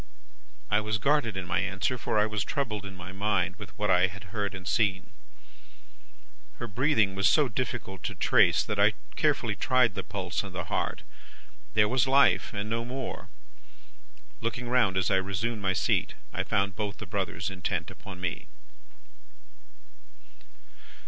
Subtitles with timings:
[0.71, 3.91] I was guarded in my answer, for I was troubled in my mind with what
[3.91, 5.11] I had heard and seen.
[6.57, 10.63] "Her breathing was so difficult to trace, that I carefully tried the pulse and the
[10.63, 11.03] heart.
[11.75, 13.29] There was life, and no more.
[14.39, 18.47] Looking round as I resumed my seat, I found both the brothers intent upon me.